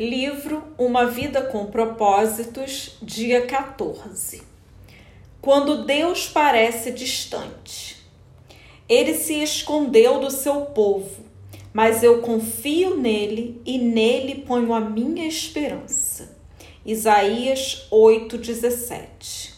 Livro 0.00 0.64
Uma 0.78 1.04
Vida 1.04 1.42
com 1.42 1.66
Propósitos, 1.66 2.96
dia 3.02 3.44
14. 3.44 4.40
Quando 5.38 5.84
Deus 5.84 6.26
parece 6.26 6.90
distante. 6.92 8.02
Ele 8.88 9.12
se 9.12 9.42
escondeu 9.42 10.18
do 10.18 10.30
seu 10.30 10.62
povo, 10.62 11.22
mas 11.74 12.02
eu 12.02 12.22
confio 12.22 12.96
nele 12.96 13.60
e 13.66 13.76
nele 13.76 14.36
ponho 14.46 14.72
a 14.72 14.80
minha 14.80 15.26
esperança. 15.26 16.38
Isaías 16.86 17.86
8:17. 17.90 19.52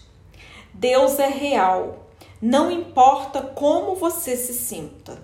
Deus 0.75 1.21
é 1.21 1.29
real, 1.29 2.09
não 2.43 2.73
importa 2.73 3.41
como 3.41 3.95
você 3.95 4.37
se 4.37 4.53
sinta. 4.53 5.16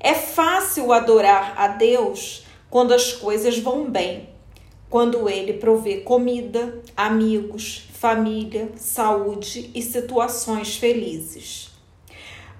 É 0.00 0.14
fácil 0.14 0.94
adorar 0.94 1.52
a 1.58 1.68
Deus 1.68 2.46
quando 2.70 2.94
as 2.94 3.12
coisas 3.12 3.58
vão 3.58 3.90
bem 3.90 4.29
quando 4.90 5.28
ele 5.28 5.52
provê 5.54 5.98
comida, 5.98 6.82
amigos, 6.96 7.86
família, 7.94 8.72
saúde 8.74 9.70
e 9.72 9.80
situações 9.80 10.76
felizes. 10.76 11.70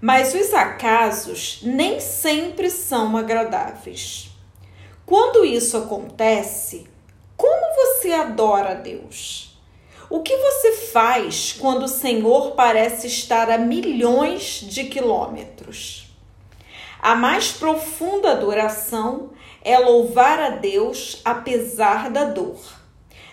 Mas 0.00 0.32
os 0.32 0.54
acasos 0.54 1.58
nem 1.64 1.98
sempre 1.98 2.70
são 2.70 3.16
agradáveis. 3.16 4.30
Quando 5.04 5.44
isso 5.44 5.76
acontece, 5.76 6.86
como 7.36 7.74
você 7.74 8.12
adora 8.12 8.70
a 8.70 8.74
Deus? 8.74 9.58
O 10.08 10.22
que 10.22 10.36
você 10.36 10.72
faz 10.72 11.56
quando 11.58 11.82
o 11.82 11.88
Senhor 11.88 12.52
parece 12.52 13.08
estar 13.08 13.50
a 13.50 13.58
milhões 13.58 14.60
de 14.62 14.84
quilômetros? 14.84 16.06
A 17.02 17.14
mais 17.14 17.50
profunda 17.52 18.30
adoração 18.30 19.30
é 19.62 19.78
louvar 19.78 20.40
a 20.40 20.50
Deus 20.50 21.20
apesar 21.24 22.10
da 22.10 22.24
dor, 22.24 22.58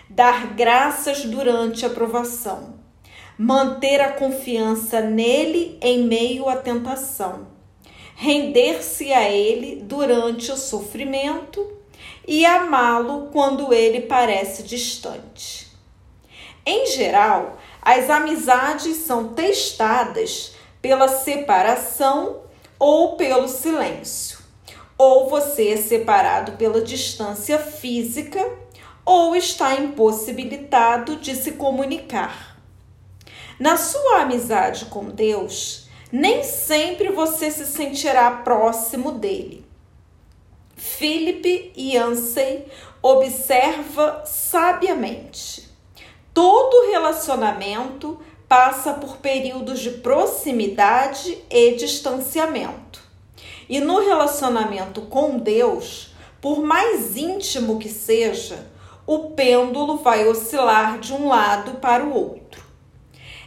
dar 0.08 0.54
graças 0.54 1.24
durante 1.24 1.86
a 1.86 1.90
provação, 1.90 2.74
manter 3.38 4.00
a 4.00 4.12
confiança 4.12 5.00
nele 5.00 5.78
em 5.80 6.04
meio 6.04 6.48
à 6.48 6.56
tentação, 6.56 7.46
render-se 8.14 9.12
a 9.12 9.30
ele 9.30 9.76
durante 9.82 10.52
o 10.52 10.56
sofrimento 10.56 11.66
e 12.26 12.44
amá-lo 12.44 13.28
quando 13.32 13.72
ele 13.72 14.02
parece 14.02 14.62
distante. 14.62 15.66
Em 16.66 16.86
geral, 16.86 17.56
as 17.80 18.10
amizades 18.10 18.98
são 18.98 19.28
testadas 19.28 20.52
pela 20.82 21.08
separação 21.08 22.42
ou 22.78 23.16
pelo 23.16 23.48
silêncio 23.48 24.37
ou 24.98 25.30
você 25.30 25.68
é 25.68 25.76
separado 25.76 26.52
pela 26.52 26.82
distância 26.82 27.58
física, 27.58 28.44
ou 29.04 29.36
está 29.36 29.76
impossibilitado 29.76 31.16
de 31.16 31.34
se 31.36 31.52
comunicar. 31.52 32.58
Na 33.58 33.76
sua 33.76 34.22
amizade 34.22 34.86
com 34.86 35.04
Deus, 35.04 35.88
nem 36.12 36.42
sempre 36.42 37.10
você 37.10 37.50
se 37.50 37.64
sentirá 37.64 38.30
próximo 38.30 39.12
dele. 39.12 39.64
Philip 40.76 41.72
Yancey 41.76 42.66
observa 43.02 44.22
sabiamente: 44.26 45.68
todo 46.34 46.90
relacionamento 46.90 48.20
passa 48.48 48.94
por 48.94 49.18
períodos 49.18 49.80
de 49.80 49.90
proximidade 49.90 51.38
e 51.50 51.74
distanciamento. 51.74 53.07
E 53.68 53.80
no 53.80 54.00
relacionamento 54.00 55.02
com 55.02 55.38
Deus, 55.38 56.08
por 56.40 56.62
mais 56.62 57.18
íntimo 57.18 57.78
que 57.78 57.90
seja, 57.90 58.66
o 59.06 59.30
pêndulo 59.30 59.98
vai 59.98 60.26
oscilar 60.26 60.98
de 60.98 61.12
um 61.12 61.28
lado 61.28 61.74
para 61.74 62.02
o 62.02 62.14
outro. 62.14 62.64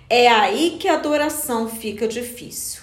É 0.08 0.28
aí 0.28 0.78
que 0.80 0.88
a 0.88 0.94
adoração 0.94 1.68
fica 1.68 2.07
difícil. 2.07 2.81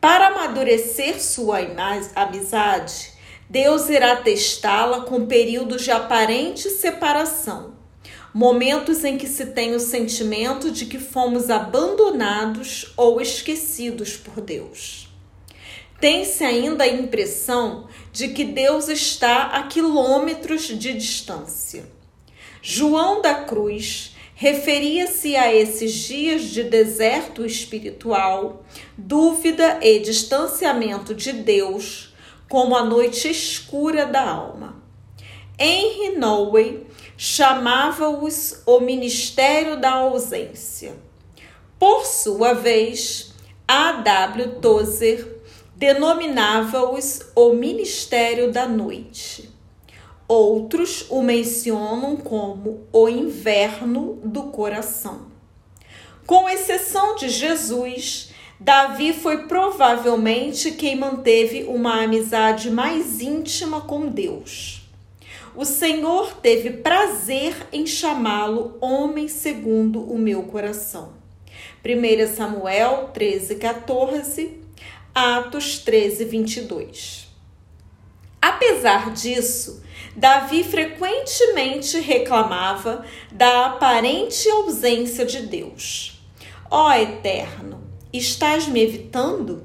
Para 0.00 0.28
amadurecer 0.28 1.20
sua 1.20 1.58
amizade, 2.14 3.12
Deus 3.50 3.88
irá 3.88 4.16
testá-la 4.16 5.00
com 5.00 5.26
períodos 5.26 5.82
de 5.82 5.90
aparente 5.90 6.70
separação, 6.70 7.74
momentos 8.32 9.04
em 9.04 9.18
que 9.18 9.26
se 9.26 9.46
tem 9.46 9.74
o 9.74 9.80
sentimento 9.80 10.70
de 10.70 10.86
que 10.86 10.98
fomos 10.98 11.50
abandonados 11.50 12.92
ou 12.96 13.20
esquecidos 13.20 14.16
por 14.16 14.40
Deus 14.40 15.11
tem-se 16.02 16.42
ainda 16.42 16.82
a 16.82 16.88
impressão 16.88 17.86
de 18.12 18.30
que 18.30 18.42
Deus 18.42 18.88
está 18.88 19.44
a 19.44 19.68
quilômetros 19.68 20.62
de 20.64 20.94
distância. 20.94 21.84
João 22.60 23.22
da 23.22 23.34
Cruz 23.34 24.16
referia-se 24.34 25.36
a 25.36 25.54
esses 25.54 25.92
dias 25.92 26.42
de 26.42 26.64
deserto 26.64 27.46
espiritual, 27.46 28.64
dúvida 28.98 29.78
e 29.80 30.00
distanciamento 30.00 31.14
de 31.14 31.32
Deus 31.32 32.12
como 32.48 32.74
a 32.74 32.84
noite 32.84 33.30
escura 33.30 34.04
da 34.04 34.28
alma. 34.28 34.82
Henry 35.56 36.16
Nowey 36.16 36.84
chamava-os 37.16 38.60
o 38.66 38.80
ministério 38.80 39.80
da 39.80 39.92
ausência. 39.92 40.96
Por 41.78 42.04
sua 42.04 42.54
vez, 42.54 43.32
A. 43.68 43.92
W. 43.92 44.56
Tozer 44.60 45.31
denominava-os 45.82 47.22
o 47.34 47.54
ministério 47.54 48.52
da 48.52 48.68
noite. 48.68 49.50
Outros 50.28 51.06
o 51.10 51.20
mencionam 51.22 52.16
como 52.16 52.86
o 52.92 53.08
inverno 53.08 54.20
do 54.22 54.44
coração. 54.44 55.22
Com 56.24 56.48
exceção 56.48 57.16
de 57.16 57.28
Jesus, 57.28 58.30
Davi 58.60 59.12
foi 59.12 59.48
provavelmente 59.48 60.70
quem 60.70 60.94
manteve 60.94 61.64
uma 61.64 62.04
amizade 62.04 62.70
mais 62.70 63.20
íntima 63.20 63.80
com 63.80 64.06
Deus. 64.06 64.88
O 65.52 65.64
Senhor 65.64 66.32
teve 66.34 66.74
prazer 66.74 67.56
em 67.72 67.88
chamá-lo 67.88 68.78
homem 68.80 69.26
segundo 69.26 70.00
o 70.00 70.16
meu 70.16 70.44
coração. 70.44 71.14
1 71.84 72.36
Samuel 72.36 73.10
13, 73.12 73.56
14 73.56 74.61
Atos 75.14 75.78
13, 75.80 76.24
22. 76.24 77.28
Apesar 78.40 79.12
disso, 79.12 79.82
Davi 80.16 80.64
frequentemente 80.64 82.00
reclamava 82.00 83.04
da 83.30 83.66
aparente 83.66 84.48
ausência 84.48 85.26
de 85.26 85.42
Deus. 85.42 86.18
Ó 86.70 86.90
Eterno, 86.94 87.82
estás 88.10 88.66
me 88.66 88.80
evitando? 88.80 89.62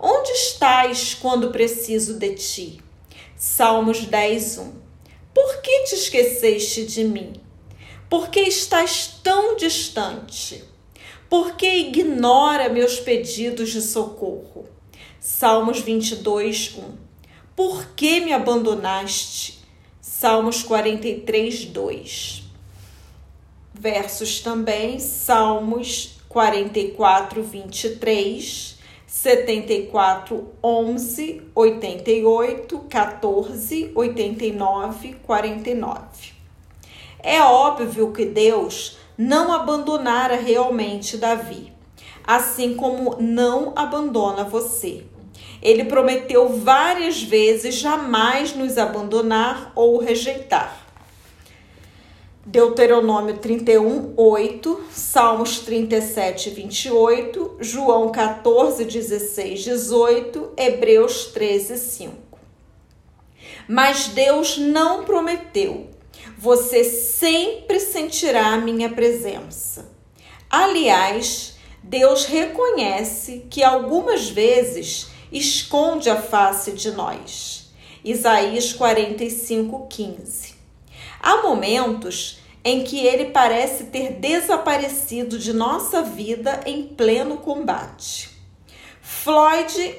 Onde 0.00 0.32
estás 0.32 1.14
quando 1.14 1.52
preciso 1.52 2.18
de 2.18 2.34
ti? 2.34 2.82
Salmos 3.36 4.00
10, 4.00 4.58
1. 4.58 4.82
Por 5.32 5.62
que 5.62 5.84
te 5.84 5.94
esqueceste 5.94 6.86
de 6.86 7.04
mim? 7.04 7.34
Por 8.10 8.30
que 8.30 8.40
estás 8.40 9.20
tão 9.22 9.54
distante? 9.54 10.64
Por 11.30 11.54
que 11.54 11.66
ignora 11.66 12.68
meus 12.68 12.98
pedidos 12.98 13.70
de 13.70 13.80
socorro? 13.80 14.71
Salmos 15.24 15.78
22, 15.78 16.74
1. 16.76 16.82
Por 17.54 17.90
que 17.94 18.18
me 18.18 18.32
abandonaste? 18.32 19.62
Salmos 20.00 20.64
43, 20.64 21.66
2. 21.66 22.42
Versos 23.72 24.40
também, 24.40 24.98
Salmos 24.98 26.18
44, 26.28 27.40
23, 27.40 28.78
74, 29.06 30.48
11, 30.60 31.42
88, 31.54 32.78
14, 32.90 33.92
89, 33.94 35.12
49. 35.22 36.00
É 37.20 37.40
óbvio 37.40 38.10
que 38.10 38.24
Deus 38.24 38.98
não 39.16 39.52
abandonara 39.52 40.34
realmente 40.34 41.16
Davi, 41.16 41.72
assim 42.26 42.74
como 42.74 43.18
não 43.20 43.72
abandona 43.76 44.42
você. 44.42 45.11
Ele 45.62 45.84
prometeu 45.84 46.48
várias 46.48 47.22
vezes 47.22 47.76
jamais 47.76 48.54
nos 48.54 48.76
abandonar 48.76 49.72
ou 49.76 49.98
rejeitar. 49.98 50.82
Deuteronômio 52.44 53.38
31, 53.38 54.14
8, 54.16 54.84
Salmos 54.90 55.60
37, 55.60 56.50
28, 56.50 57.58
João 57.60 58.10
14, 58.10 58.84
16, 58.84 59.62
18, 59.62 60.52
Hebreus 60.56 61.26
13, 61.26 61.78
5. 61.78 62.12
Mas 63.68 64.08
Deus 64.08 64.58
não 64.58 65.04
prometeu. 65.04 65.88
Você 66.36 66.82
sempre 66.82 67.78
sentirá 67.78 68.46
a 68.48 68.58
minha 68.58 68.88
presença. 68.88 69.92
Aliás, 70.50 71.54
Deus 71.80 72.24
reconhece 72.24 73.46
que 73.48 73.62
algumas 73.62 74.28
vezes 74.28 75.11
esconde 75.32 76.10
a 76.10 76.20
face 76.20 76.72
de 76.72 76.90
nós. 76.92 77.70
Isaías 78.04 78.72
45, 78.72 79.86
15. 79.88 80.54
Há 81.20 81.42
momentos 81.42 82.40
em 82.64 82.84
que 82.84 83.04
ele 83.04 83.26
parece 83.26 83.84
ter 83.84 84.12
desaparecido 84.14 85.38
de 85.38 85.52
nossa 85.52 86.02
vida 86.02 86.60
em 86.66 86.84
pleno 86.84 87.38
combate. 87.38 88.30
Floyd 89.00 89.96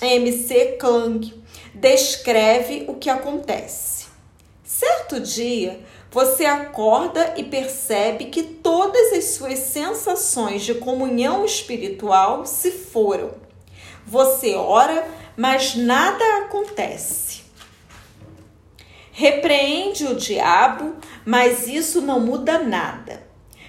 MC 0.00 0.76
Klang 0.78 1.42
descreve 1.74 2.84
o 2.88 2.94
que 2.94 3.08
acontece. 3.08 4.06
Certo 4.62 5.20
dia, 5.20 5.80
você 6.10 6.44
acorda 6.44 7.34
e 7.36 7.44
percebe 7.44 8.26
que 8.26 8.42
todas 8.42 9.12
as 9.12 9.24
suas 9.34 9.58
sensações 9.58 10.62
de 10.62 10.74
comunhão 10.74 11.44
espiritual 11.44 12.46
se 12.46 12.70
foram. 12.70 13.43
Você 14.06 14.54
ora, 14.54 15.06
mas 15.36 15.74
nada 15.74 16.24
acontece. 16.44 17.42
Repreende 19.12 20.06
o 20.06 20.16
diabo, 20.16 20.96
mas 21.24 21.68
isso 21.68 22.00
não 22.00 22.20
muda 22.20 22.58
nada. 22.58 23.26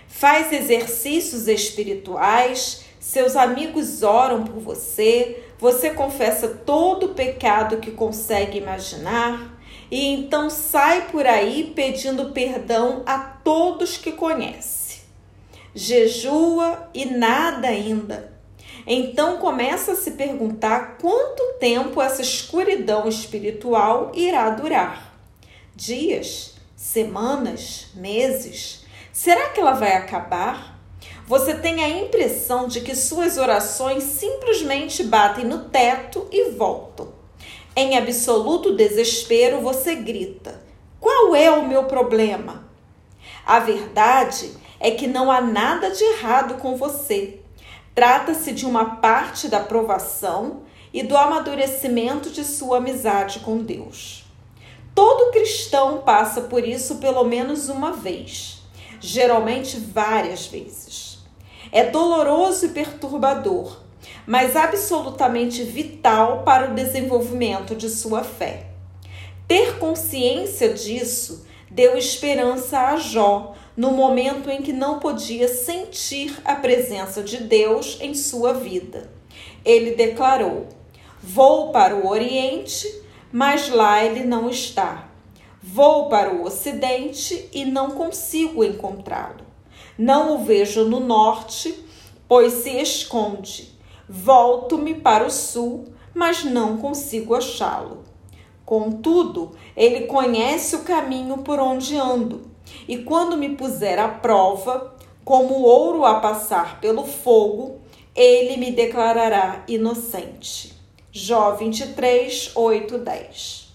Faz 0.07 0.51
exercícios 0.51 1.47
espirituais, 1.47 2.85
seus 2.99 3.35
amigos 3.35 4.01
oram 4.01 4.43
por 4.43 4.59
você, 4.59 5.43
você 5.59 5.91
confessa 5.91 6.47
todo 6.47 7.07
o 7.07 7.13
pecado 7.13 7.77
que 7.77 7.91
consegue 7.91 8.57
imaginar 8.57 9.55
e 9.91 10.07
então 10.07 10.49
sai 10.49 11.09
por 11.09 11.25
aí 11.25 11.71
pedindo 11.75 12.31
perdão 12.31 13.03
a 13.05 13.19
todos 13.19 13.97
que 13.97 14.11
conhece. 14.11 15.01
Jejua 15.73 16.89
e 16.93 17.05
nada 17.05 17.67
ainda. 17.67 18.34
Então 18.87 19.37
começa 19.37 19.93
a 19.93 19.95
se 19.95 20.11
perguntar 20.11 20.97
quanto 20.99 21.53
tempo 21.59 22.01
essa 22.01 22.21
escuridão 22.21 23.07
espiritual 23.07 24.11
irá 24.13 24.49
durar. 24.49 25.15
Dias, 25.75 26.53
semanas, 26.75 27.87
meses? 27.95 28.85
Será 29.11 29.49
que 29.49 29.59
ela 29.59 29.73
vai 29.73 29.93
acabar? 29.93 30.75
você 31.27 31.55
tem 31.55 31.83
a 31.83 31.89
impressão 31.89 32.67
de 32.67 32.81
que 32.81 32.95
suas 32.95 33.37
orações 33.37 34.03
simplesmente 34.03 35.03
batem 35.03 35.45
no 35.45 35.65
teto 35.65 36.27
e 36.31 36.51
voltam. 36.51 37.13
Em 37.75 37.97
absoluto 37.97 38.75
desespero, 38.75 39.59
você 39.59 39.95
grita: 39.95 40.61
Qual 40.99 41.35
é 41.35 41.49
o 41.49 41.67
meu 41.67 41.85
problema? 41.85 42.63
A 43.45 43.59
verdade 43.59 44.51
é 44.79 44.91
que 44.91 45.07
não 45.07 45.31
há 45.31 45.41
nada 45.41 45.89
de 45.89 46.03
errado 46.03 46.55
com 46.55 46.75
você. 46.75 47.39
Trata-se 47.95 48.51
de 48.51 48.65
uma 48.65 48.97
parte 48.97 49.47
da 49.47 49.61
provação 49.61 50.63
e 50.93 51.01
do 51.01 51.15
amadurecimento 51.15 52.29
de 52.29 52.43
sua 52.43 52.77
amizade 52.77 53.39
com 53.39 53.59
Deus. 53.59 54.25
Todo 54.93 55.31
cristão 55.31 56.01
passa 56.01 56.41
por 56.41 56.67
isso 56.67 56.95
pelo 56.95 57.23
menos 57.23 57.69
uma 57.69 57.93
vez, 57.93 58.61
geralmente 58.99 59.77
várias 59.77 60.45
vezes. 60.45 61.19
É 61.71 61.85
doloroso 61.85 62.65
e 62.65 62.69
perturbador, 62.69 63.79
mas 64.27 64.57
absolutamente 64.57 65.63
vital 65.63 66.43
para 66.43 66.71
o 66.71 66.75
desenvolvimento 66.75 67.75
de 67.75 67.89
sua 67.89 68.25
fé. 68.25 68.67
Ter 69.47 69.77
consciência 69.77 70.73
disso 70.73 71.45
deu 71.69 71.97
esperança 71.97 72.79
a 72.79 72.97
Jó 72.97 73.53
no 73.75 73.91
momento 73.91 74.49
em 74.49 74.61
que 74.61 74.71
não 74.71 74.99
podia 74.99 75.47
sentir 75.47 76.39
a 76.45 76.55
presença 76.55 77.21
de 77.21 77.37
Deus 77.37 77.97
em 77.99 78.13
sua 78.13 78.53
vida. 78.53 79.09
Ele 79.63 79.91
declarou: 79.91 80.67
Vou 81.21 81.71
para 81.71 81.95
o 81.95 82.07
Oriente, 82.07 82.87
mas 83.31 83.69
lá 83.69 84.03
ele 84.03 84.23
não 84.23 84.49
está. 84.49 85.09
Vou 85.61 86.07
para 86.07 86.33
o 86.33 86.45
Ocidente 86.45 87.49
e 87.51 87.65
não 87.65 87.91
consigo 87.91 88.63
encontrá-lo. 88.63 89.43
Não 89.97 90.35
o 90.35 90.45
vejo 90.45 90.85
no 90.85 90.99
norte, 90.99 91.73
pois 92.27 92.53
se 92.53 92.69
esconde. 92.69 93.73
Volto-me 94.07 94.93
para 94.93 95.25
o 95.25 95.31
sul, 95.31 95.85
mas 96.13 96.43
não 96.43 96.77
consigo 96.77 97.33
achá-lo. 97.33 98.04
Contudo, 98.65 99.55
ele 99.77 100.07
conhece 100.07 100.75
o 100.75 100.83
caminho 100.83 101.39
por 101.39 101.59
onde 101.59 101.95
ando, 101.95 102.49
e 102.87 102.97
quando 102.97 103.37
me 103.37 103.49
puser 103.49 103.99
à 103.99 104.07
prova, 104.07 104.95
como 105.23 105.61
ouro 105.61 106.03
a 106.03 106.19
passar 106.19 106.79
pelo 106.79 107.05
fogo, 107.05 107.79
ele 108.15 108.57
me 108.57 108.71
declarará 108.71 109.63
inocente. 109.67 110.73
Jó 111.11 111.51
23, 111.55 112.51
8, 112.55 112.97
10. 112.97 113.65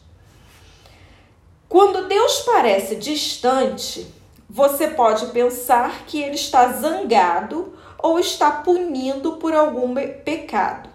Quando 1.68 2.08
Deus 2.08 2.40
parece 2.40 2.96
distante, 2.96 4.06
você 4.48 4.88
pode 4.88 5.26
pensar 5.26 6.04
que 6.04 6.20
ele 6.20 6.34
está 6.34 6.72
zangado 6.72 7.72
ou 8.02 8.18
está 8.18 8.50
punindo 8.50 9.36
por 9.36 9.54
algum 9.54 9.94
pecado. 9.94 10.90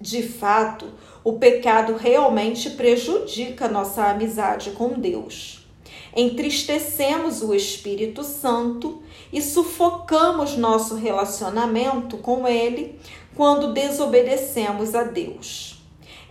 De 0.00 0.22
fato, 0.22 0.86
o 1.22 1.34
pecado 1.34 1.94
realmente 1.94 2.70
prejudica 2.70 3.68
nossa 3.68 4.06
amizade 4.06 4.70
com 4.72 4.98
Deus. 4.98 5.66
Entristecemos 6.16 7.42
o 7.42 7.54
Espírito 7.54 8.24
Santo 8.24 9.02
e 9.32 9.40
sufocamos 9.40 10.56
nosso 10.56 10.96
relacionamento 10.96 12.16
com 12.16 12.48
Ele 12.48 12.98
quando 13.36 13.72
desobedecemos 13.72 14.94
a 14.94 15.04
Deus 15.04 15.80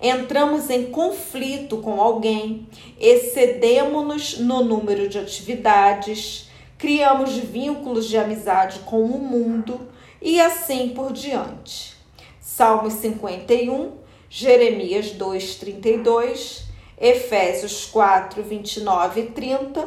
entramos 0.01 0.69
em 0.69 0.85
conflito 0.91 1.77
com 1.77 2.01
alguém, 2.01 2.67
excedemos-nos 2.99 4.39
no 4.39 4.63
número 4.63 5.09
de 5.09 5.19
atividades, 5.19 6.49
criamos 6.77 7.35
vínculos 7.35 8.07
de 8.07 8.17
amizade 8.17 8.79
com 8.79 9.03
o 9.03 9.19
mundo 9.19 9.89
e 10.21 10.39
assim 10.39 10.89
por 10.89 11.11
diante. 11.11 11.97
Salmos 12.39 12.93
51, 12.93 13.91
Jeremias 14.29 15.11
2, 15.11 15.55
32, 15.55 16.65
Efésios 16.99 17.85
4, 17.85 18.43
29 18.43 19.21
e 19.21 19.25
30, 19.31 19.81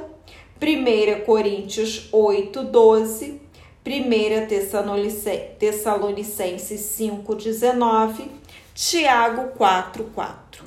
1 0.61 1.25
Coríntios 1.25 2.09
8, 2.11 2.65
12, 2.65 3.41
1 3.87 5.59
Tessalonicenses 5.59 6.81
5, 6.81 7.35
19 7.37 8.31
Tiago 8.75 9.53
4:4. 9.59 10.65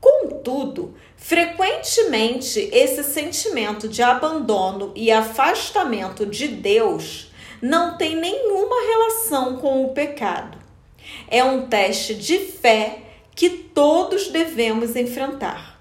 Contudo, 0.00 0.94
frequentemente 1.16 2.68
esse 2.72 3.04
sentimento 3.04 3.88
de 3.88 4.02
abandono 4.02 4.92
e 4.94 5.10
afastamento 5.12 6.26
de 6.26 6.48
Deus 6.48 7.32
não 7.62 7.96
tem 7.96 8.16
nenhuma 8.16 8.76
relação 8.86 9.56
com 9.56 9.84
o 9.84 9.94
pecado. 9.94 10.63
É 11.28 11.42
um 11.42 11.66
teste 11.66 12.14
de 12.14 12.38
fé 12.38 12.98
que 13.34 13.50
todos 13.50 14.28
devemos 14.28 14.94
enfrentar. 14.96 15.80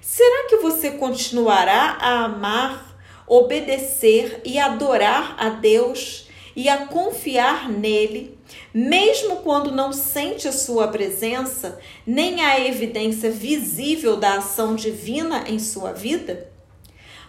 Será 0.00 0.48
que 0.48 0.56
você 0.58 0.92
continuará 0.92 1.98
a 2.00 2.24
amar, 2.24 2.96
obedecer 3.26 4.40
e 4.44 4.58
adorar 4.58 5.36
a 5.38 5.48
Deus 5.50 6.28
e 6.54 6.68
a 6.68 6.86
confiar 6.86 7.68
nele 7.68 8.36
mesmo 8.72 9.36
quando 9.36 9.72
não 9.72 9.92
sente 9.92 10.46
a 10.46 10.52
sua 10.52 10.88
presença, 10.88 11.78
nem 12.06 12.44
a 12.44 12.60
evidência 12.60 13.30
visível 13.30 14.16
da 14.16 14.34
ação 14.34 14.74
divina 14.74 15.44
em 15.48 15.58
sua 15.58 15.92
vida? 15.92 16.50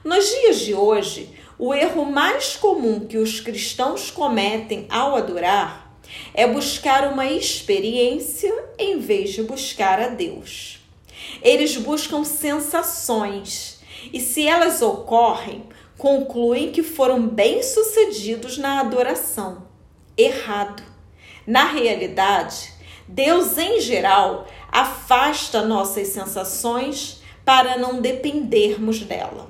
Nos 0.04 0.26
dias 0.30 0.60
de 0.60 0.74
hoje, 0.74 1.30
o 1.58 1.74
erro 1.74 2.06
mais 2.06 2.56
comum 2.56 3.02
que 3.08 3.18
os 3.18 3.40
cristãos 3.40 4.12
cometem 4.12 4.86
ao 4.90 5.16
adorar 5.16 5.87
é 6.34 6.48
buscar 6.48 7.12
uma 7.12 7.26
experiência 7.26 8.54
em 8.78 9.00
vez 9.00 9.32
de 9.32 9.44
buscar 9.44 10.00
a 10.00 10.08
Deus. 10.08 10.80
Eles 11.42 11.76
buscam 11.78 12.24
sensações 12.24 13.80
e, 14.14 14.20
se 14.20 14.48
elas 14.48 14.82
ocorrem, 14.82 15.64
concluem 15.98 16.72
que 16.72 16.84
foram 16.84 17.28
bem-sucedidos 17.28 18.58
na 18.58 18.80
adoração. 18.80 19.68
Errado. 20.18 20.84
Na 21.46 21.66
realidade, 21.66 22.74
Deus 23.08 23.58
em 23.58 23.80
geral 23.80 24.48
afasta 24.72 25.66
nossas 25.66 26.10
sensações 26.10 27.22
para 27.46 27.78
não 27.78 28.02
dependermos 28.02 29.00
dela. 29.00 29.50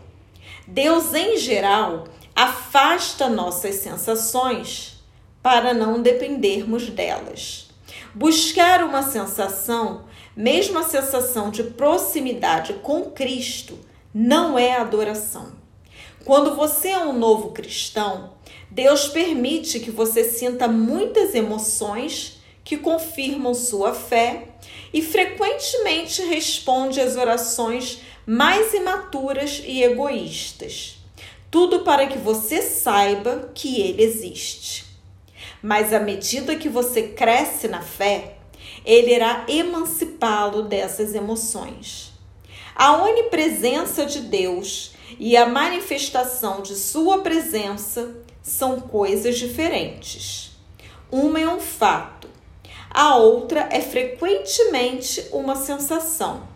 Deus 0.67 1.13
em 1.13 1.37
geral 1.37 2.05
afasta 2.35 3.27
nossas 3.27 3.75
sensações 3.75 4.96
para 5.47 5.73
não 5.73 6.01
dependermos 6.01 6.89
delas. 6.89 7.69
Buscar 8.13 8.83
uma 8.83 9.01
sensação, 9.01 10.03
mesmo 10.35 10.77
a 10.77 10.83
sensação 10.83 11.49
de 11.49 11.63
proximidade 11.63 12.73
com 12.83 13.11
Cristo, 13.11 13.79
não 14.13 14.59
é 14.59 14.75
adoração. 14.75 15.53
Quando 16.25 16.53
você 16.53 16.89
é 16.89 16.99
um 16.99 17.17
novo 17.17 17.51
cristão, 17.51 18.33
Deus 18.69 19.07
permite 19.07 19.79
que 19.79 19.89
você 19.89 20.25
sinta 20.25 20.67
muitas 20.67 21.33
emoções 21.33 22.41
que 22.61 22.75
confirmam 22.75 23.53
sua 23.53 23.93
fé 23.93 24.49
e 24.93 25.01
frequentemente 25.01 26.23
responde 26.23 26.99
às 26.99 27.15
orações 27.15 28.01
mais 28.25 28.73
imaturas 28.73 29.63
e 29.65 29.81
egoístas. 29.81 30.97
Tudo 31.49 31.85
para 31.85 32.05
que 32.05 32.17
você 32.17 32.61
saiba 32.61 33.49
que 33.55 33.79
ele 33.79 34.03
existe. 34.03 34.86
Mas 35.67 35.91
à 35.91 35.99
medida 35.99 36.55
que 36.55 36.69
você 36.69 37.09
cresce 37.09 37.67
na 37.67 37.81
fé, 37.81 38.37
ele 38.85 39.13
irá 39.13 39.43
emancipá-lo 39.49 40.61
dessas 40.61 41.13
emoções. 41.13 42.13
A 42.73 43.03
onipresença 43.03 44.05
de 44.05 44.21
Deus 44.21 44.93
e 45.19 45.35
a 45.35 45.45
manifestação 45.45 46.61
de 46.61 46.73
sua 46.73 47.21
presença 47.21 48.15
são 48.41 48.79
coisas 48.79 49.37
diferentes. 49.37 50.51
Uma 51.11 51.41
é 51.41 51.47
um 51.49 51.59
fato, 51.59 52.29
a 52.89 53.17
outra 53.17 53.67
é 53.69 53.81
frequentemente 53.81 55.27
uma 55.33 55.57
sensação. 55.57 56.47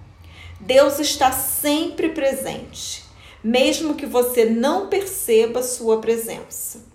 Deus 0.57 0.99
está 0.99 1.33
sempre 1.33 2.07
presente, 2.07 3.03
mesmo 3.43 3.93
que 3.93 4.05
você 4.05 4.45
não 4.45 4.87
perceba 4.87 5.61
sua 5.61 5.99
presença. 5.99 6.90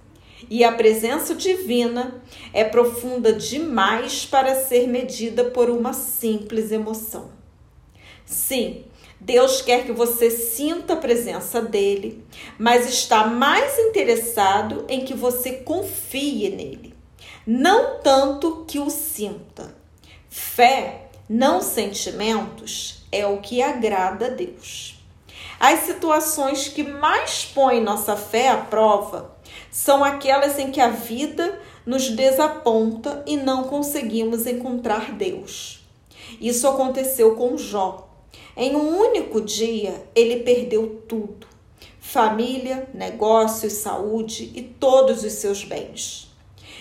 E 0.49 0.63
a 0.63 0.73
presença 0.73 1.35
divina 1.35 2.23
é 2.53 2.63
profunda 2.63 3.33
demais 3.33 4.25
para 4.25 4.55
ser 4.55 4.87
medida 4.87 5.45
por 5.45 5.69
uma 5.69 5.93
simples 5.93 6.71
emoção. 6.71 7.31
Sim, 8.25 8.85
Deus 9.21 9.61
quer 9.63 9.85
que 9.85 9.93
você 9.93 10.31
sinta 10.31 10.93
a 10.93 10.97
presença 10.97 11.61
dele, 11.61 12.25
mas 12.59 12.89
está 12.89 13.27
mais 13.27 13.79
interessado 13.79 14.85
em 14.89 15.05
que 15.05 15.15
você 15.15 15.53
confie 15.53 16.51
nele, 16.51 16.95
não 17.47 18.01
tanto 18.01 18.65
que 18.69 18.79
o 18.79 18.91
sinta. 18.91 19.75
Fé, 20.29 21.09
não 21.29 21.61
sentimentos, 21.61 23.05
é 23.11 23.27
o 23.27 23.41
que 23.41 23.63
agrada 23.63 24.27
a 24.27 24.31
Deus. 24.31 24.97
As 25.59 25.81
situações 25.81 26.69
que 26.69 26.83
mais 26.83 27.45
põem 27.45 27.83
nossa 27.83 28.15
fé 28.17 28.51
à 28.51 28.59
prova 28.59 29.36
são 29.77 30.03
aquelas 30.03 30.59
em 30.59 30.71
que 30.71 30.81
a 30.81 30.89
vida 30.89 31.61
nos 31.85 32.09
desaponta 32.09 33.23
e 33.27 33.37
não 33.37 33.65
conseguimos 33.65 34.47
encontrar 34.47 35.13
Deus. 35.13 35.85
Isso 36.41 36.67
aconteceu 36.67 37.37
com 37.37 37.59
Jó. 37.59 38.09
Em 38.57 38.75
um 38.75 38.99
único 38.99 39.39
dia, 39.39 40.03
ele 40.15 40.37
perdeu 40.37 41.03
tudo: 41.07 41.47
família, 42.01 42.89
negócios, 42.95 43.75
saúde 43.75 44.51
e 44.55 44.63
todos 44.63 45.23
os 45.23 45.35
seus 45.35 45.63
bens. 45.63 46.35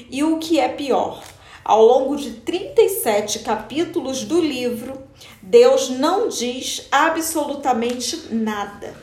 E 0.10 0.24
o 0.24 0.40
que 0.40 0.58
é 0.58 0.70
pior, 0.70 1.22
ao 1.66 1.84
longo 1.84 2.16
de 2.16 2.32
37 2.32 3.40
capítulos 3.40 4.24
do 4.24 4.40
livro, 4.40 5.04
Deus 5.42 5.90
não 5.90 6.30
diz 6.30 6.88
absolutamente 6.90 8.34
nada. 8.34 8.96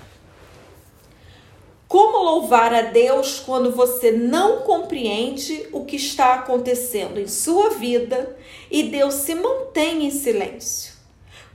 Como 1.93 2.25
louvar 2.25 2.73
a 2.73 2.81
Deus 2.81 3.39
quando 3.39 3.71
você 3.71 4.11
não 4.11 4.63
compreende 4.63 5.69
o 5.73 5.85
que 5.85 5.97
está 5.97 6.37
acontecendo 6.37 7.21
em 7.21 7.29
sua 7.29 7.69
vida 7.69 8.35
e 8.71 8.85
Deus 8.85 9.13
se 9.13 9.35
mantém 9.35 10.07
em 10.07 10.11
silêncio? 10.11 10.95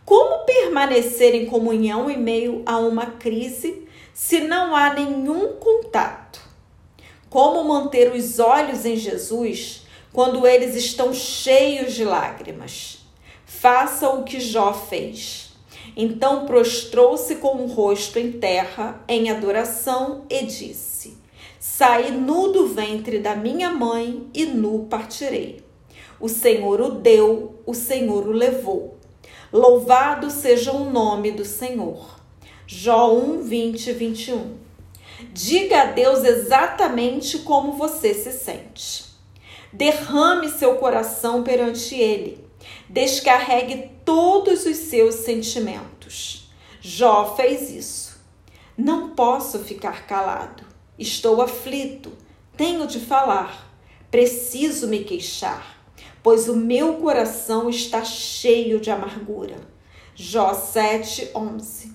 Como 0.06 0.46
permanecer 0.46 1.34
em 1.34 1.48
comunhão 1.48 2.08
em 2.08 2.20
meio 2.20 2.62
a 2.67 2.77
uma 2.77 3.08
crise 3.08 3.88
se 4.13 4.41
não 4.41 4.75
há 4.75 4.94
nenhum 4.94 5.53
contato? 5.53 6.39
Como 7.32 7.63
manter 7.63 8.13
os 8.13 8.38
olhos 8.38 8.86
em 8.86 8.96
Jesus 8.96 9.88
quando 10.13 10.46
eles 10.46 10.75
estão 10.75 11.15
cheios 11.15 11.96
de 11.96 12.06
lágrimas? 12.06 13.00
Faça 13.44 14.08
o 14.10 14.24
que 14.24 14.39
Jó 14.39 14.72
fez. 14.72 15.47
Então 16.00 16.46
prostrou-se 16.46 17.38
com 17.38 17.58
o 17.58 17.66
rosto 17.66 18.20
em 18.20 18.34
terra 18.34 19.04
em 19.08 19.32
adoração 19.32 20.25
e 20.30 20.46
disse: 20.46 21.18
Saí 21.60 22.12
nu 22.12 22.51
do 22.51 22.68
ventre 22.68 23.18
da 23.18 23.36
minha 23.36 23.72
mãe 23.72 24.27
e 24.32 24.46
nu 24.46 24.86
partirei. 24.88 25.66
O 26.20 26.30
Senhor 26.30 26.80
o 26.82 26.92
deu, 26.92 27.56
o 27.66 27.74
Senhor 27.74 28.27
o 28.27 28.32
levou. 28.32 28.96
Louvado 29.51 30.30
seja 30.30 30.72
o 30.72 30.88
nome 30.88 31.32
do 31.32 31.44
Senhor. 31.44 32.20
Jó 32.68 33.12
1, 33.12 33.42
20 33.42 33.88
e 33.88 33.94
21. 33.94 34.56
Diga 35.34 35.82
a 35.82 35.86
Deus 35.86 36.24
exatamente 36.24 37.39
como 37.39 37.72
você 37.72 38.13
se 38.13 38.32
sente. 38.32 39.06
Derrame 39.74 40.50
seu 40.50 40.75
coração 40.75 41.42
perante 41.44 41.96
Ele. 41.96 42.47
Descarregue 42.89 43.91
todos 44.03 44.65
os 44.65 44.77
seus 44.77 45.15
sentimentos. 45.15 46.50
Jó 46.79 47.36
fez 47.36 47.70
isso. 47.70 48.17
Não 48.77 49.10
posso 49.10 49.60
ficar 49.60 50.06
calado. 50.06 50.63
Estou 50.98 51.41
aflito. 51.41 52.12
Tenho 52.56 52.88
de 52.88 53.00
falar. 53.00 53.72
Preciso 54.10 54.88
me 54.88 55.03
queixar 55.03 55.77
pois 56.27 56.50
o 56.50 56.58
meu 56.58 56.96
coração 56.96 57.70
está 57.70 58.03
cheio 58.03 58.82
de 58.82 58.91
amargura. 58.91 59.56
Jó 60.13 60.53
7, 60.53 61.32
11. 61.34 61.94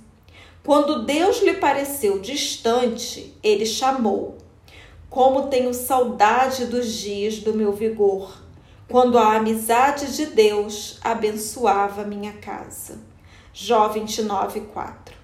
Quando 0.64 1.04
Deus 1.04 1.42
lhe 1.42 1.52
pareceu 1.52 2.18
distante, 2.18 3.34
ele 3.42 3.66
chamou. 3.66 4.38
Como 5.10 5.48
tenho 5.48 5.74
saudade 5.74 6.64
dos 6.64 6.90
dias 6.94 7.40
do 7.40 7.52
meu 7.52 7.74
vigor, 7.74 8.41
quando 8.92 9.18
a 9.18 9.36
amizade 9.36 10.14
de 10.14 10.26
Deus 10.26 10.98
abençoava 11.02 12.04
minha 12.04 12.34
casa. 12.34 12.98
Jó 13.50 13.88
29, 13.88 14.60
4. 14.60 15.16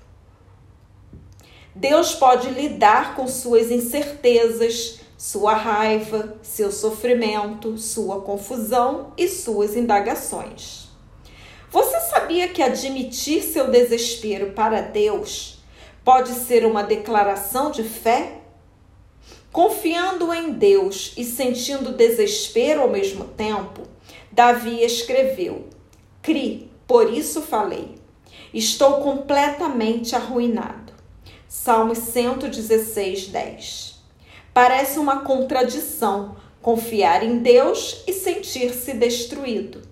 Deus 1.75 2.15
pode 2.15 2.49
lidar 2.49 3.15
com 3.15 3.29
suas 3.29 3.71
incertezas, 3.71 5.01
sua 5.19 5.53
raiva, 5.53 6.39
seu 6.43 6.73
sofrimento, 6.73 7.77
sua 7.77 8.23
confusão 8.23 9.13
e 9.19 9.29
suas 9.29 9.77
indagações. 9.77 10.89
Você 11.71 12.01
sabia 12.01 12.49
que 12.49 12.63
admitir 12.63 13.43
seu 13.43 13.71
desespero 13.71 14.53
para 14.53 14.81
Deus 14.81 15.59
pode 16.03 16.31
ser 16.31 16.65
uma 16.65 16.83
declaração 16.83 17.71
de 17.71 17.85
fé? 17.85 18.41
Confiando 19.59 20.33
em 20.33 20.53
Deus 20.53 21.15
e 21.17 21.25
sentindo 21.25 21.91
desespero 21.91 22.83
ao 22.83 22.89
mesmo 22.89 23.25
tempo, 23.25 23.83
Davi 24.31 24.85
escreveu: 24.85 25.67
Cri, 26.23 26.71
por 26.87 27.13
isso 27.13 27.43
falei. 27.43 27.97
Estou 28.55 29.01
completamente 29.01 30.15
arruinado. 30.15 30.93
Salmos 31.49 31.99
116, 31.99 33.27
10. 33.27 34.01
Parece 34.55 35.01
uma 35.01 35.23
contradição 35.23 36.37
confiar 36.63 37.25
em 37.25 37.39
Deus 37.39 38.05
e 38.07 38.13
sentir-se 38.13 38.93
destruído. 38.93 39.83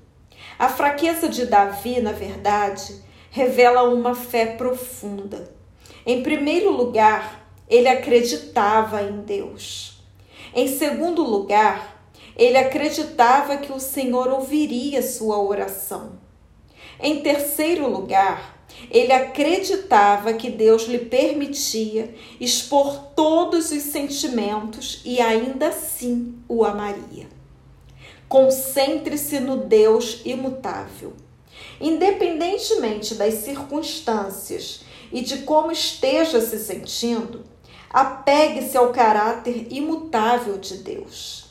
A 0.56 0.68
fraqueza 0.68 1.28
de 1.28 1.44
Davi, 1.44 2.00
na 2.00 2.12
verdade, 2.12 3.02
revela 3.32 3.82
uma 3.82 4.14
fé 4.14 4.46
profunda. 4.46 5.52
Em 6.06 6.22
primeiro 6.22 6.70
lugar, 6.70 7.45
ele 7.68 7.88
acreditava 7.88 9.02
em 9.02 9.20
Deus. 9.20 10.00
Em 10.54 10.68
segundo 10.68 11.22
lugar, 11.22 11.96
ele 12.36 12.56
acreditava 12.56 13.56
que 13.56 13.72
o 13.72 13.80
Senhor 13.80 14.28
ouviria 14.28 15.02
sua 15.02 15.40
oração. 15.40 16.12
Em 17.00 17.20
terceiro 17.20 17.88
lugar, 17.88 18.56
ele 18.90 19.12
acreditava 19.12 20.34
que 20.34 20.50
Deus 20.50 20.84
lhe 20.84 20.98
permitia 20.98 22.14
expor 22.40 22.98
todos 23.14 23.70
os 23.70 23.82
sentimentos 23.82 25.00
e 25.04 25.20
ainda 25.20 25.68
assim 25.68 26.34
o 26.48 26.64
amaria. 26.64 27.26
Concentre-se 28.28 29.40
no 29.40 29.56
Deus 29.56 30.20
imutável. 30.24 31.14
Independentemente 31.80 33.14
das 33.14 33.34
circunstâncias 33.34 34.82
e 35.12 35.20
de 35.20 35.38
como 35.38 35.70
esteja 35.70 36.40
se 36.40 36.58
sentindo, 36.58 37.44
apegue-se 37.96 38.76
ao 38.76 38.92
caráter 38.92 39.68
imutável 39.70 40.58
de 40.58 40.76
Deus. 40.76 41.46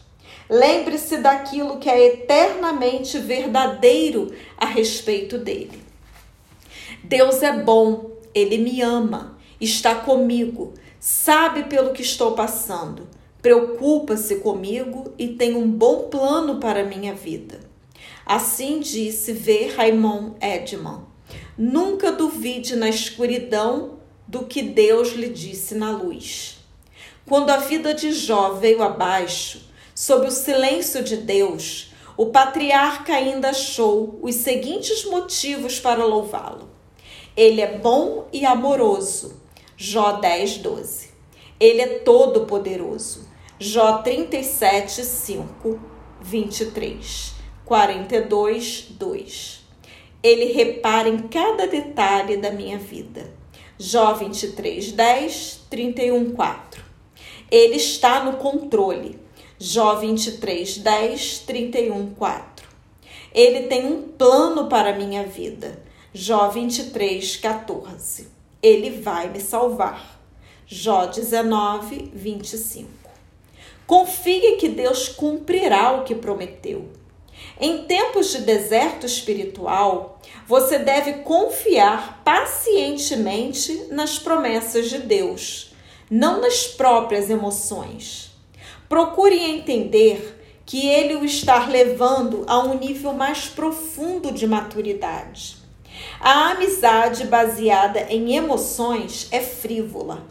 Lembre-se 0.48 1.18
daquilo 1.18 1.80
que 1.80 1.90
é 1.90 2.06
eternamente 2.06 3.18
verdadeiro 3.18 4.32
a 4.56 4.68
respeito 4.68 5.40
dele. 5.40 5.82
Deus 7.04 7.42
é 7.42 7.52
bom, 7.52 8.12
ele 8.32 8.60
me 8.60 8.80
ama, 8.80 9.40
está 9.60 9.96
comigo, 9.96 10.75
sabe 11.00 11.64
pelo 11.64 11.94
que 11.94 12.04
estou 12.04 12.34
passando, 12.34 13.08
preocupa-se 13.42 14.36
comigo 14.36 15.16
e 15.18 15.30
tem 15.30 15.56
um 15.56 15.68
bom 15.68 16.10
plano 16.10 16.60
para 16.60 16.82
a 16.82 16.86
minha 16.86 17.16
vida. 17.16 17.60
Assim 18.24 18.82
disse 18.82 19.34
V. 19.34 19.74
Raymond 19.75 20.36
Edman. 20.40 21.06
Nunca 21.58 22.12
duvide 22.12 22.75
na 22.75 22.88
escuridão 22.88 23.96
do 24.27 24.46
que 24.46 24.62
Deus 24.62 25.10
lhe 25.13 25.29
disse 25.29 25.75
na 25.75 25.91
luz. 25.91 26.58
Quando 27.25 27.50
a 27.50 27.58
vida 27.58 27.94
de 27.94 28.12
Jó 28.12 28.53
veio 28.53 28.84
abaixo, 28.84 29.62
sob 29.94 30.27
o 30.27 30.32
silêncio 30.32 31.03
de 31.03 31.17
Deus, 31.17 31.91
o 32.17 32.27
patriarca 32.27 33.13
ainda 33.13 33.50
achou 33.50 34.20
os 34.22 34.36
seguintes 34.36 35.05
motivos 35.05 35.79
para 35.79 36.05
louvá-lo. 36.05 36.70
Ele 37.36 37.60
é 37.60 37.77
bom 37.77 38.27
e 38.32 38.46
amoroso. 38.46 39.41
Jó 39.75 40.13
10, 40.13 40.60
12. 40.60 41.10
Ele 41.60 41.82
é 41.82 41.88
todo-poderoso. 42.00 43.27
Jó 43.60 43.98
37, 43.98 45.03
5, 45.03 45.79
23. 46.22 47.34
42, 47.65 48.88
2. 48.91 49.65
Ele 50.24 50.53
repara 50.53 51.10
em 51.10 51.27
cada 51.27 51.67
detalhe 51.67 52.38
da 52.38 52.51
minha 52.51 52.77
vida. 52.77 53.35
Jó 53.77 54.13
23, 54.13 54.94
10, 54.94 55.65
31, 55.70 56.32
4. 56.32 56.84
Ele 57.51 57.75
está 57.75 58.24
no 58.24 58.38
controle. 58.38 59.20
Jó 59.60 59.96
23, 59.96 60.77
10, 60.77 61.39
31, 61.39 62.15
4. 62.15 62.67
Ele 63.34 63.67
tem 63.67 63.86
um 63.86 64.03
plano 64.03 64.67
para 64.70 64.91
a 64.91 64.96
minha 64.98 65.24
vida. 65.24 65.84
Jó 66.13 66.48
23, 66.50 67.36
14. 67.36 68.29
Ele 68.63 69.01
vai 69.01 69.29
me 69.29 69.41
salvar. 69.41 70.22
Jó 70.65 71.08
19, 71.08 72.12
25. 72.13 72.89
Confie 73.86 74.55
que 74.55 74.70
Deus 74.70 75.10
cumprirá 75.10 75.91
o 75.91 76.05
que 76.05 76.15
prometeu. 76.15 76.89
Em 77.60 77.84
tempos 77.84 78.32
de 78.32 78.42
deserto 78.42 79.06
espiritual, 79.06 80.20
você 80.48 80.77
deve 80.77 81.13
confiar 81.24 82.22
pacientemente 82.24 83.88
nas 83.89 84.20
promessas 84.20 84.89
de 84.89 85.00
Deus, 85.00 85.74
não 86.10 86.42
nas 86.42 86.68
próprias 86.68 87.30
emoções. 87.30 88.32
Procure 88.89 89.39
entender 89.39 90.42
que 90.65 90.88
Ele 90.88 91.15
o 91.15 91.24
está 91.24 91.65
levando 91.68 92.44
a 92.48 92.60
um 92.60 92.77
nível 92.77 93.13
mais 93.13 93.48
profundo 93.48 94.32
de 94.32 94.46
maturidade. 94.48 95.58
A 96.20 96.51
amizade 96.51 97.25
baseada 97.25 98.01
em 98.10 98.36
emoções 98.36 99.27
é 99.32 99.39
frívola. 99.39 100.25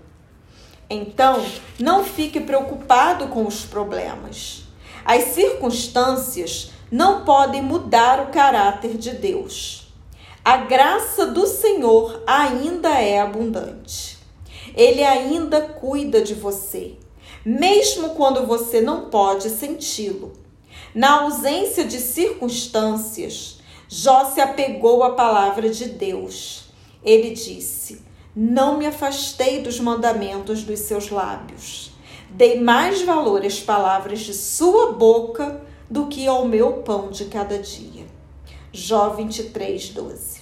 Então, 0.91 1.45
não 1.79 2.05
fique 2.05 2.41
preocupado 2.41 3.29
com 3.29 3.47
os 3.47 3.65
problemas. 3.65 4.65
As 5.05 5.25
circunstâncias 5.35 6.71
não 6.91 7.25
podem 7.25 7.63
mudar 7.63 8.21
o 8.21 8.33
caráter 8.33 8.97
de 8.97 9.11
Deus. 9.11 9.89
A 10.45 10.59
graça 10.59 11.27
do 11.27 11.47
Senhor 11.47 12.23
ainda 12.27 13.01
é 13.01 13.21
abundante. 13.21 14.19
Ele 14.77 15.03
ainda 15.03 15.61
cuida 15.63 16.21
de 16.21 16.35
você, 16.35 16.97
mesmo 17.45 18.11
quando 18.11 18.47
você 18.47 18.81
não 18.81 19.09
pode 19.09 19.49
senti-lo. 19.51 20.33
Na 20.95 21.23
ausência 21.23 21.85
de 21.85 21.99
circunstâncias, 21.99 23.59
Jó 23.89 24.25
se 24.25 24.41
apegou 24.41 25.03
à 25.05 25.13
palavra 25.13 25.69
de 25.69 25.87
Deus. 25.87 26.65
Ele 27.05 27.31
disse: 27.31 28.03
Não 28.35 28.79
me 28.79 28.87
afastei 28.87 29.63
dos 29.63 29.79
mandamentos 29.79 30.63
dos 30.63 30.81
seus 30.81 31.11
lábios. 31.11 31.93
Dei 32.31 32.61
mais 32.61 33.03
valor 33.03 33.45
às 33.45 33.61
palavras 33.61 34.21
de 34.21 34.35
sua 34.35 34.93
boca 34.93 35.63
do 35.89 36.07
que 36.07 36.27
ao 36.27 36.47
meu 36.47 36.75
pão 36.83 37.11
de 37.11 37.27
cada 37.27 37.59
dia. 37.59 38.07
Jó 38.73 39.11
23, 39.11 39.91
12. 39.91 40.41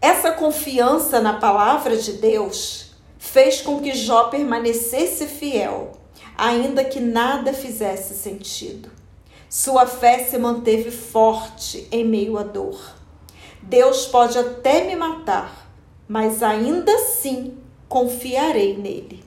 Essa 0.00 0.32
confiança 0.32 1.20
na 1.20 1.34
palavra 1.34 1.96
de 1.96 2.14
Deus 2.14 2.92
fez 3.18 3.60
com 3.60 3.80
que 3.80 3.92
Jó 3.94 4.24
permanecesse 4.24 5.26
fiel, 5.26 5.92
ainda 6.36 6.82
que 6.82 6.98
nada 6.98 7.52
fizesse 7.52 8.14
sentido. 8.14 8.90
Sua 9.48 9.86
fé 9.86 10.24
se 10.24 10.38
manteve 10.38 10.90
forte 10.90 11.86
em 11.92 12.04
meio 12.04 12.38
à 12.38 12.42
dor. 12.42 12.78
Deus 13.62 14.06
pode 14.06 14.38
até 14.38 14.84
me 14.84 14.96
matar, 14.96 15.70
mas 16.08 16.42
ainda 16.42 16.92
assim 16.92 17.58
confiarei 17.88 18.76
nele. 18.76 19.22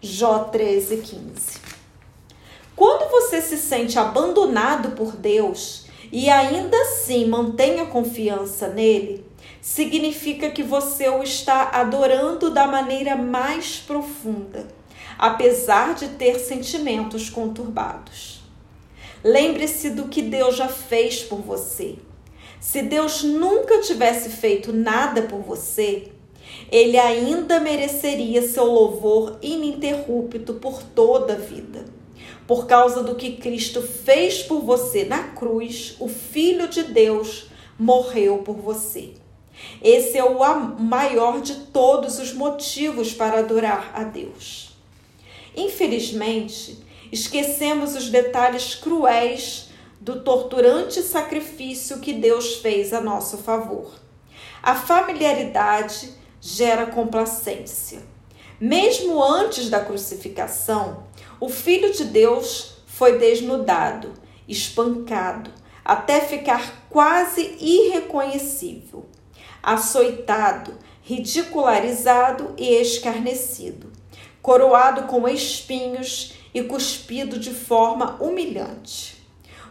Jó 0.00 0.44
13, 0.44 0.98
15. 0.98 1.71
Quando 2.74 3.10
você 3.10 3.40
se 3.40 3.58
sente 3.58 3.98
abandonado 3.98 4.92
por 4.92 5.12
Deus 5.12 5.86
e 6.10 6.30
ainda 6.30 6.76
assim 6.76 7.26
mantém 7.26 7.80
a 7.80 7.86
confiança 7.86 8.68
nele, 8.68 9.24
significa 9.60 10.50
que 10.50 10.62
você 10.62 11.08
o 11.08 11.22
está 11.22 11.70
adorando 11.72 12.50
da 12.50 12.66
maneira 12.66 13.14
mais 13.14 13.76
profunda, 13.76 14.66
apesar 15.18 15.94
de 15.94 16.08
ter 16.08 16.38
sentimentos 16.38 17.28
conturbados. 17.28 18.42
Lembre-se 19.22 19.90
do 19.90 20.08
que 20.08 20.22
Deus 20.22 20.56
já 20.56 20.68
fez 20.68 21.22
por 21.22 21.40
você. 21.40 21.96
Se 22.58 22.82
Deus 22.82 23.22
nunca 23.22 23.80
tivesse 23.80 24.30
feito 24.30 24.72
nada 24.72 25.22
por 25.22 25.40
você, 25.40 26.10
ele 26.70 26.98
ainda 26.98 27.60
mereceria 27.60 28.42
seu 28.42 28.64
louvor 28.64 29.38
ininterrupto 29.42 30.54
por 30.54 30.82
toda 30.82 31.34
a 31.34 31.38
vida. 31.38 32.01
Por 32.46 32.66
causa 32.66 33.02
do 33.02 33.14
que 33.14 33.36
Cristo 33.36 33.80
fez 33.80 34.42
por 34.42 34.60
você 34.60 35.04
na 35.04 35.28
cruz, 35.28 35.96
o 36.00 36.08
Filho 36.08 36.68
de 36.68 36.82
Deus 36.82 37.46
morreu 37.78 38.38
por 38.38 38.56
você. 38.56 39.14
Esse 39.82 40.18
é 40.18 40.24
o 40.24 40.38
maior 40.80 41.40
de 41.40 41.54
todos 41.66 42.18
os 42.18 42.32
motivos 42.32 43.12
para 43.12 43.38
adorar 43.38 43.92
a 43.94 44.04
Deus. 44.04 44.76
Infelizmente, 45.56 46.78
esquecemos 47.10 47.94
os 47.94 48.08
detalhes 48.08 48.74
cruéis 48.74 49.68
do 50.00 50.20
torturante 50.20 51.00
sacrifício 51.02 52.00
que 52.00 52.12
Deus 52.12 52.56
fez 52.56 52.92
a 52.92 53.00
nosso 53.00 53.38
favor. 53.38 53.92
A 54.62 54.74
familiaridade 54.74 56.12
gera 56.40 56.86
complacência. 56.86 58.11
Mesmo 58.60 59.22
antes 59.22 59.68
da 59.68 59.80
crucificação, 59.80 61.04
o 61.40 61.48
Filho 61.48 61.92
de 61.92 62.04
Deus 62.04 62.76
foi 62.86 63.18
desnudado, 63.18 64.12
espancado, 64.46 65.50
até 65.84 66.20
ficar 66.20 66.86
quase 66.88 67.56
irreconhecível, 67.58 69.06
açoitado, 69.62 70.74
ridicularizado 71.02 72.54
e 72.56 72.74
escarnecido, 72.74 73.90
coroado 74.40 75.04
com 75.04 75.28
espinhos 75.28 76.34
e 76.54 76.62
cuspido 76.62 77.38
de 77.38 77.50
forma 77.50 78.16
humilhante. 78.20 79.20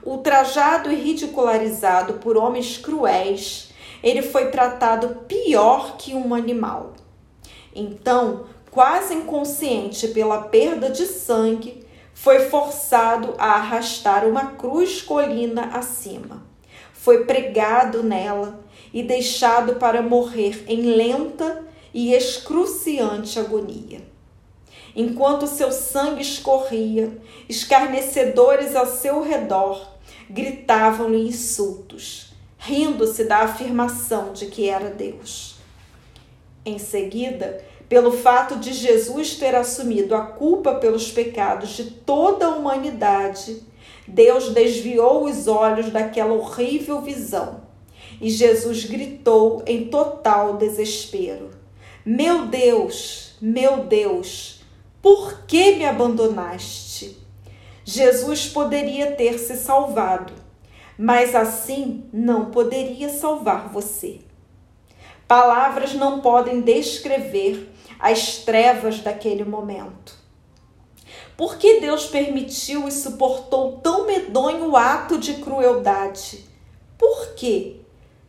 Ultrajado 0.03 0.91
e 0.91 0.95
ridicularizado 0.95 2.15
por 2.15 2.35
homens 2.35 2.77
cruéis, 2.77 3.69
ele 4.03 4.21
foi 4.21 4.49
tratado 4.49 5.23
pior 5.27 5.95
que 5.97 6.13
um 6.13 6.33
animal. 6.33 6.93
Então, 7.73 8.45
quase 8.71 9.13
inconsciente 9.13 10.07
pela 10.07 10.43
perda 10.43 10.89
de 10.89 11.05
sangue, 11.05 11.85
foi 12.13 12.49
forçado 12.49 13.35
a 13.37 13.55
arrastar 13.55 14.25
uma 14.25 14.51
cruz 14.51 15.01
colina 15.01 15.71
acima. 15.73 16.43
Foi 16.93 17.25
pregado 17.25 18.01
nela 18.01 18.63
e 18.93 19.03
deixado 19.03 19.75
para 19.75 20.01
morrer 20.01 20.63
em 20.67 20.81
lenta 20.81 21.65
e 21.93 22.13
excruciante 22.13 23.39
agonia. 23.39 24.01
Enquanto 24.95 25.47
seu 25.47 25.71
sangue 25.71 26.21
escorria, 26.21 27.17
escarnecedores 27.47 28.75
ao 28.75 28.85
seu 28.85 29.21
redor 29.21 29.89
gritavam-lhe 30.29 31.27
insultos, 31.27 32.33
rindo-se 32.57 33.25
da 33.25 33.39
afirmação 33.39 34.31
de 34.31 34.47
que 34.47 34.69
era 34.69 34.89
Deus. 34.89 35.55
Em 36.65 36.77
seguida, 36.77 37.63
pelo 37.91 38.13
fato 38.13 38.55
de 38.55 38.71
Jesus 38.71 39.35
ter 39.35 39.53
assumido 39.53 40.15
a 40.15 40.21
culpa 40.21 40.75
pelos 40.75 41.11
pecados 41.11 41.71
de 41.71 41.91
toda 41.91 42.45
a 42.45 42.55
humanidade, 42.55 43.63
Deus 44.07 44.53
desviou 44.53 45.25
os 45.25 45.45
olhos 45.45 45.89
daquela 45.89 46.31
horrível 46.31 47.01
visão 47.01 47.63
e 48.21 48.29
Jesus 48.29 48.85
gritou 48.85 49.61
em 49.67 49.89
total 49.89 50.55
desespero: 50.55 51.49
Meu 52.05 52.45
Deus, 52.45 53.35
meu 53.41 53.83
Deus, 53.83 54.61
por 55.01 55.41
que 55.45 55.75
me 55.75 55.85
abandonaste? 55.85 57.17
Jesus 57.83 58.47
poderia 58.47 59.11
ter 59.17 59.37
se 59.37 59.57
salvado, 59.57 60.31
mas 60.97 61.35
assim 61.35 62.05
não 62.13 62.51
poderia 62.51 63.09
salvar 63.09 63.67
você. 63.67 64.21
Palavras 65.27 65.93
não 65.93 66.21
podem 66.21 66.61
descrever 66.61 67.70
as 68.01 68.37
trevas 68.37 68.99
daquele 68.99 69.43
momento. 69.43 70.19
Por 71.37 71.57
que 71.57 71.79
Deus 71.79 72.05
permitiu 72.05 72.87
e 72.87 72.91
suportou 72.91 73.79
tão 73.83 74.05
medonho 74.05 74.75
ato 74.75 75.17
de 75.17 75.35
crueldade? 75.35 76.45
Por 76.97 77.33
quê? 77.35 77.77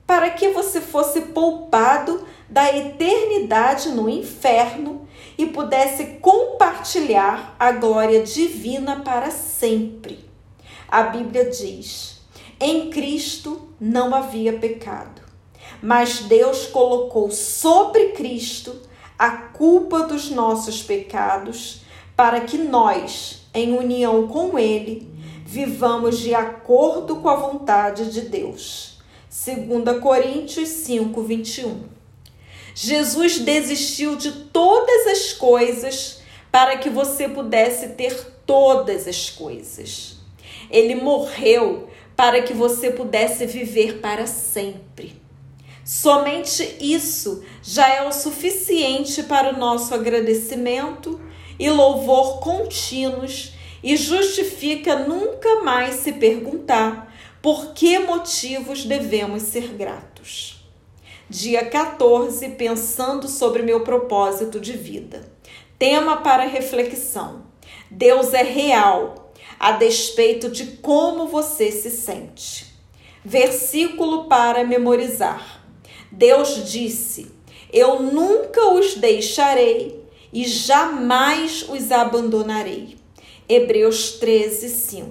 Para 0.07 0.31
que 0.31 0.49
você 0.49 0.81
fosse 0.81 1.23
poupado 1.23 2.27
da 2.49 2.75
eternidade 2.77 3.89
no 3.89 4.09
inferno 4.09 5.09
e 5.39 5.47
pudesse 5.47 6.19
compartilhar 6.21 7.57
a 7.59 7.73
glória 7.73 8.23
divina 8.23 9.01
para 9.01 9.31
sempre. 9.31 10.25
A 10.89 11.05
Bíblia 11.05 11.49
diz: 11.51 12.21
em 12.61 12.91
Cristo 12.91 13.69
não 13.81 14.15
havia 14.15 14.53
pecado, 14.53 15.23
mas 15.83 16.21
Deus 16.21 16.67
colocou 16.67 17.31
sobre 17.31 18.11
Cristo 18.13 18.91
a 19.23 19.31
culpa 19.31 20.01
dos 20.01 20.31
nossos 20.31 20.83
pecados, 20.83 21.83
para 22.17 22.41
que 22.41 22.59
nós, 22.59 23.47
em 23.55 23.73
união 23.73 24.27
com 24.27 24.59
Ele, 24.59 25.09
vivamos 25.47 26.19
de 26.19 26.35
acordo 26.35 27.15
com 27.15 27.29
a 27.29 27.37
vontade 27.37 28.11
de 28.11 28.23
Deus. 28.23 28.99
2 29.31 30.01
Coríntios 30.01 30.69
5, 30.71 31.23
21. 31.23 31.85
Jesus 32.75 33.39
desistiu 33.39 34.17
de 34.17 34.33
todas 34.33 35.07
as 35.07 35.33
coisas 35.33 36.21
para 36.51 36.77
que 36.79 36.91
você 36.91 37.29
pudesse 37.29 37.91
ter 37.91 38.27
todas 38.45 39.07
as 39.07 39.31
coisas. 39.31 40.17
Ele 40.69 40.97
morreu 40.97 41.89
para 42.17 42.43
que 42.43 42.53
você 42.53 42.91
pudesse 42.91 43.47
viver 43.47 44.01
para 44.01 44.27
sempre. 44.27 45.22
Somente 45.85 46.77
isso 46.81 47.42
já 47.62 47.88
é 47.88 48.07
o 48.07 48.12
suficiente 48.12 49.25
para 49.25 49.55
o 49.55 49.59
nosso 49.59 49.95
agradecimento 49.95 51.21
e 51.59 51.68
louvor 51.68 52.38
contínuos 52.38 53.55
e 53.83 53.97
justifica 53.97 54.97
nunca 54.97 55.62
mais 55.62 55.97
se 55.97 56.12
perguntar 56.12 57.12
por 57.42 57.73
que 57.73 57.99
motivos 57.99 58.85
devemos 58.85 59.42
ser 59.42 59.75
gratos. 59.75 60.64
Dia 61.29 61.64
14, 61.64 62.51
pensando 62.51 63.27
sobre 63.27 63.62
meu 63.62 63.81
propósito 63.81 64.61
de 64.61 64.75
vida. 64.75 65.29
Tema 65.79 66.18
para 66.18 66.45
reflexão: 66.45 67.42
Deus 67.90 68.33
é 68.35 68.42
real, 68.42 69.33
a 69.59 69.73
despeito 69.73 70.49
de 70.49 70.77
como 70.77 71.27
você 71.27 71.73
se 71.73 71.90
sente. 71.90 72.73
Versículo 73.25 74.25
para 74.25 74.64
memorizar. 74.64 75.62
Deus 76.12 76.70
disse: 76.70 77.31
Eu 77.72 78.03
nunca 78.03 78.68
os 78.75 78.94
deixarei 78.96 80.05
e 80.31 80.46
jamais 80.46 81.64
os 81.68 81.90
abandonarei. 81.90 82.98
Hebreus 83.48 84.12
13, 84.12 84.68
5. 84.68 85.11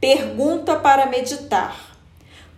Pergunta 0.00 0.76
para 0.76 1.04
meditar: 1.04 1.98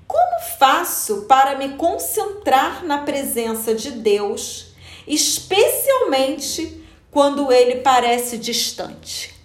Como 0.07 0.40
faço 0.57 1.23
para 1.23 1.59
me 1.59 1.71
concentrar 1.71 2.85
na 2.85 2.99
presença 2.99 3.75
de 3.75 3.90
Deus, 3.90 4.68
especialmente 5.05 6.81
quando 7.11 7.53
ele 7.53 7.81
parece 7.81 8.38
distante? 8.38 9.38